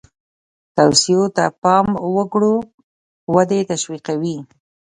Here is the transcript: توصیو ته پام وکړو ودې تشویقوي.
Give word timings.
توصیو 0.75 1.21
ته 1.35 1.45
پام 1.61 1.87
وکړو 2.15 2.55
ودې 3.35 3.59
تشویقوي. 3.71 4.37